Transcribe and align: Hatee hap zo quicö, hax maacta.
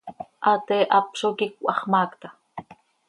Hatee 0.45 0.87
hap 0.93 1.07
zo 1.19 1.29
quicö, 1.37 1.61
hax 1.69 1.81
maacta. 1.91 2.27